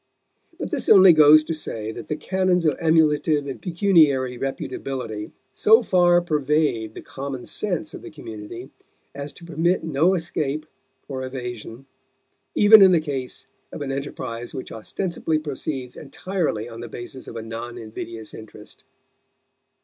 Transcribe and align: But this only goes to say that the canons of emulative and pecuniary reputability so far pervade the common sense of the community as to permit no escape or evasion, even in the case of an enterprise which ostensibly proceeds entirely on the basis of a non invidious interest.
But 0.57 0.71
this 0.71 0.89
only 0.89 1.13
goes 1.13 1.43
to 1.43 1.53
say 1.53 1.91
that 1.91 2.07
the 2.07 2.15
canons 2.15 2.65
of 2.65 2.75
emulative 2.79 3.45
and 3.45 3.61
pecuniary 3.61 4.35
reputability 4.39 5.31
so 5.53 5.83
far 5.83 6.21
pervade 6.23 6.95
the 6.95 7.03
common 7.03 7.45
sense 7.45 7.93
of 7.93 8.01
the 8.01 8.09
community 8.09 8.71
as 9.13 9.31
to 9.33 9.45
permit 9.45 9.83
no 9.83 10.15
escape 10.15 10.65
or 11.07 11.21
evasion, 11.23 11.85
even 12.55 12.81
in 12.81 12.93
the 12.93 12.99
case 12.99 13.45
of 13.71 13.83
an 13.83 13.91
enterprise 13.91 14.55
which 14.55 14.71
ostensibly 14.71 15.37
proceeds 15.37 15.95
entirely 15.95 16.67
on 16.67 16.79
the 16.79 16.89
basis 16.89 17.27
of 17.27 17.35
a 17.35 17.43
non 17.43 17.77
invidious 17.77 18.33
interest. 18.33 18.83